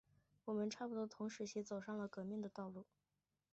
[0.45, 2.87] 我们差不多同时期走上了革命的道路。